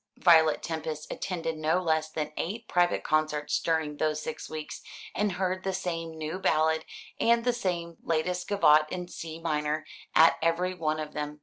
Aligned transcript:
Violet 0.17 0.63
Tempest 0.63 1.11
attended 1.11 1.57
no 1.59 1.79
less 1.79 2.09
than 2.09 2.33
eight 2.35 2.67
private 2.67 3.03
concerts 3.03 3.59
during 3.59 3.97
those 3.97 4.19
six 4.19 4.49
weeks, 4.49 4.81
and 5.13 5.33
heard 5.33 5.63
the 5.63 5.73
same 5.75 6.17
new 6.17 6.39
ballad, 6.39 6.85
and 7.19 7.43
the 7.45 7.53
same 7.53 7.97
latest 8.01 8.47
gavotte 8.47 8.89
in 8.91 9.07
C 9.07 9.39
minor, 9.39 9.85
at 10.15 10.37
everyone 10.41 10.99
of 10.99 11.13
them. 11.13 11.39